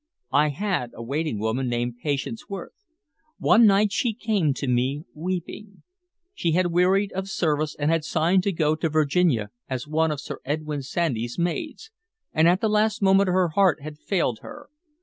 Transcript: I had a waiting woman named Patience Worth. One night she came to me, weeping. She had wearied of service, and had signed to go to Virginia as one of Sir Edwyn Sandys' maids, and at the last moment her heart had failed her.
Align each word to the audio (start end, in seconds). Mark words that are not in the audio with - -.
I 0.33 0.47
had 0.49 0.89
a 0.95 1.03
waiting 1.03 1.37
woman 1.37 1.69
named 1.69 1.99
Patience 2.01 2.49
Worth. 2.49 2.73
One 3.37 3.67
night 3.67 3.91
she 3.91 4.15
came 4.15 4.51
to 4.55 4.67
me, 4.67 5.03
weeping. 5.13 5.83
She 6.33 6.53
had 6.53 6.71
wearied 6.71 7.11
of 7.11 7.29
service, 7.29 7.75
and 7.77 7.91
had 7.91 8.03
signed 8.03 8.41
to 8.45 8.51
go 8.51 8.73
to 8.73 8.89
Virginia 8.89 9.51
as 9.69 9.87
one 9.87 10.09
of 10.09 10.19
Sir 10.19 10.39
Edwyn 10.43 10.81
Sandys' 10.81 11.37
maids, 11.37 11.91
and 12.33 12.47
at 12.47 12.61
the 12.61 12.67
last 12.67 13.03
moment 13.03 13.29
her 13.29 13.49
heart 13.49 13.83
had 13.83 13.99
failed 13.99 14.39
her. 14.41 14.69